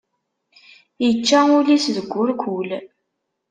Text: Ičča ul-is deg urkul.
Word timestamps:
Ičča 1.07 1.39
ul-is 1.55 1.85
deg 1.95 2.11
urkul. 2.21 2.69